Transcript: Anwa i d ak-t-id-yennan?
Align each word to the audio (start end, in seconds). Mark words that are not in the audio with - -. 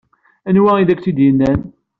Anwa 0.47 0.71
i 0.77 0.87
d 0.87 0.89
ak-t-id-yennan? 0.93 1.59